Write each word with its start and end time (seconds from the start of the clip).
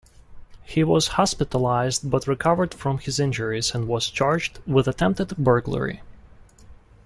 He 0.63 0.83
was 0.83 1.09
hospitalized 1.09 2.09
but 2.09 2.25
recovered 2.25 2.73
from 2.73 2.97
his 2.97 3.19
injuries 3.19 3.75
and 3.75 3.87
was 3.87 4.09
charged 4.09 4.57
with 4.65 4.87
attempted 4.87 5.37
burglary. 5.37 6.01